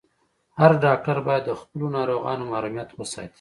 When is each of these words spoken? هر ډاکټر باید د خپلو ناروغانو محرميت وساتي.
هر 0.59 0.71
ډاکټر 0.85 1.17
باید 1.27 1.43
د 1.47 1.51
خپلو 1.61 1.85
ناروغانو 1.97 2.43
محرميت 2.51 2.89
وساتي. 2.93 3.29